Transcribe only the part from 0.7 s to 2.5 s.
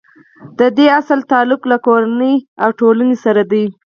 دې اصل تعلق له کورنۍ